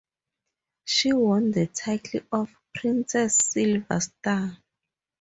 She 0.83 1.13
won 1.13 1.51
the 1.51 1.67
title 1.67 2.21
of 2.31 2.49
"Princess 2.73 3.37
Silver 3.37 3.99
Star". 3.99 4.57